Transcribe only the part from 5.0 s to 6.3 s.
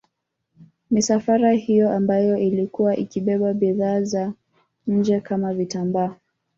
kama vitambaa